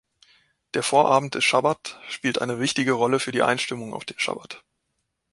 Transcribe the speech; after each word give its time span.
Der 0.73 0.81
Vorabend 0.81 1.35
des 1.35 1.45
Schabbat 1.45 1.99
spielt 2.09 2.41
eine 2.41 2.59
wichtige 2.59 2.93
Rolle 2.93 3.19
für 3.19 3.31
die 3.31 3.43
Einstimmung 3.43 3.93
auf 3.93 4.03
den 4.03 4.17
Schabbat. 4.17 4.63